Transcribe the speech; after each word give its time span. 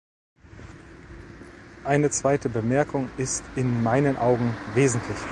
Eine 1.83 2.09
zweite 2.09 2.49
Bemerkung 2.49 3.11
ist 3.17 3.43
in 3.55 3.83
meinen 3.83 4.17
Augen 4.17 4.55
wesentlich. 4.73 5.19